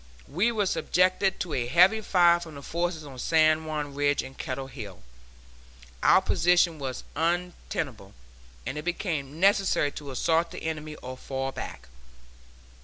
We 0.27 0.51
were 0.51 0.65
subjected 0.65 1.39
to 1.41 1.53
a 1.53 1.67
heavy 1.67 2.01
fire 2.01 2.39
from 2.39 2.55
the 2.55 2.63
forces 2.63 3.05
on 3.05 3.19
San 3.19 3.65
Juan 3.65 3.93
Ridge 3.93 4.23
and 4.23 4.35
Kettle 4.35 4.65
Hill; 4.65 5.03
our 6.01 6.23
position 6.23 6.79
was 6.79 7.03
untenable, 7.15 8.15
and 8.65 8.79
it 8.79 8.83
became 8.83 9.39
necessary 9.39 9.91
to 9.91 10.09
assault 10.09 10.49
the 10.49 10.63
enemy 10.63 10.95
or 11.03 11.17
fall 11.17 11.51
back. 11.51 11.87